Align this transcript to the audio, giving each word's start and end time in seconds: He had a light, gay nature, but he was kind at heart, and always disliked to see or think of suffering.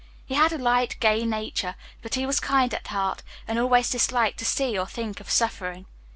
He 0.25 0.33
had 0.33 0.51
a 0.51 0.57
light, 0.57 0.95
gay 0.99 1.25
nature, 1.27 1.75
but 2.01 2.15
he 2.15 2.25
was 2.25 2.39
kind 2.39 2.73
at 2.73 2.87
heart, 2.87 3.21
and 3.47 3.59
always 3.59 3.87
disliked 3.91 4.39
to 4.39 4.45
see 4.45 4.75
or 4.75 4.87
think 4.87 5.19
of 5.19 5.29
suffering. 5.29 5.85